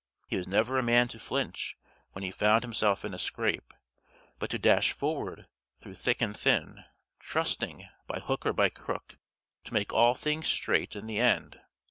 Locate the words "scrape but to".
3.19-4.57